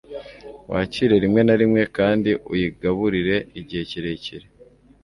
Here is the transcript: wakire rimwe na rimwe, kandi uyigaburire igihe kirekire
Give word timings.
wakire 0.71 1.15
rimwe 1.23 1.41
na 1.45 1.55
rimwe, 1.61 1.81
kandi 1.97 2.29
uyigaburire 2.53 3.37
igihe 3.59 3.83
kirekire 3.89 4.45